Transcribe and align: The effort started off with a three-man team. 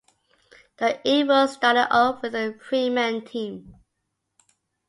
The 0.77 0.99
effort 1.07 1.51
started 1.53 1.87
off 1.93 2.23
with 2.23 2.33
a 2.33 2.57
three-man 2.67 3.23
team. 3.23 3.75